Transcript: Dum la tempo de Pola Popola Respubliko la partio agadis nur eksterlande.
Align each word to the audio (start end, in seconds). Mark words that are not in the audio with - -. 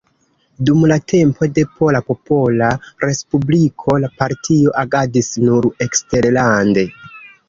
Dum 0.67 0.85
la 0.91 0.95
tempo 1.11 1.47
de 1.57 1.65
Pola 1.81 1.99
Popola 2.07 2.69
Respubliko 3.05 3.97
la 4.05 4.09
partio 4.23 4.73
agadis 4.85 5.29
nur 5.45 5.69
eksterlande. 5.87 6.87